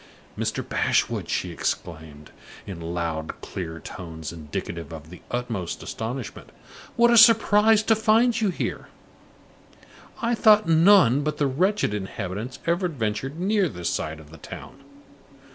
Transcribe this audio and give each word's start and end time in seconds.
"Mr. 0.35 0.67
Bashwood!" 0.67 1.29
she 1.29 1.51
exclaimed, 1.51 2.31
in 2.65 2.81
loud, 2.81 3.39
clear 3.39 3.79
tones 3.79 4.33
indicative 4.33 4.91
of 4.91 5.11
the 5.11 5.21
utmost 5.29 5.83
astonishment, 5.83 6.49
"what 6.95 7.11
a 7.11 7.17
surprise 7.19 7.83
to 7.83 7.93
find 7.95 8.41
you 8.41 8.49
here! 8.49 8.87
I 10.19 10.33
thought 10.33 10.67
none 10.67 11.21
but 11.21 11.37
the 11.37 11.45
wretched 11.45 11.93
inhabitants 11.93 12.57
ever 12.65 12.87
ventured 12.87 13.39
near 13.39 13.69
this 13.69 13.91
side 13.91 14.19
of 14.19 14.31
the 14.31 14.37
town. 14.39 14.83